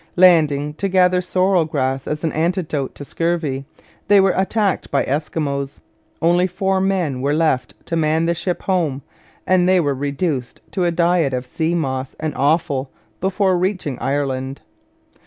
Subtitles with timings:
[0.15, 3.65] Landing to gather sorrel grass as an antidote to scurvy,
[4.07, 5.77] they were attacked by Eskimos.
[6.23, 9.03] Only four men were left to man the ship home,
[9.45, 14.61] and they were reduced to a diet of sea moss and offal before reaching Ireland.